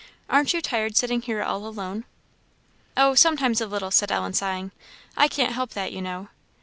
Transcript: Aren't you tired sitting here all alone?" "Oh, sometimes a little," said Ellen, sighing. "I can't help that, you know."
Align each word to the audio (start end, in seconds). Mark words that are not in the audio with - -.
Aren't 0.31 0.51
you 0.51 0.63
tired 0.63 0.97
sitting 0.97 1.21
here 1.21 1.43
all 1.43 1.63
alone?" 1.67 2.05
"Oh, 2.97 3.13
sometimes 3.13 3.61
a 3.61 3.67
little," 3.67 3.91
said 3.91 4.11
Ellen, 4.11 4.33
sighing. 4.33 4.71
"I 5.15 5.27
can't 5.27 5.53
help 5.53 5.73
that, 5.75 5.93
you 5.93 6.01
know." 6.01 6.29